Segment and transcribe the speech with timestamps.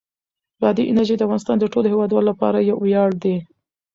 [0.61, 3.35] بادي انرژي د افغانستان د ټولو هیوادوالو لپاره یو ویاړ دی.